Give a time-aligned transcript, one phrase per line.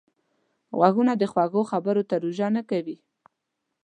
[0.77, 2.97] غوږونه د خوږو خبرو نه روژه نه کوي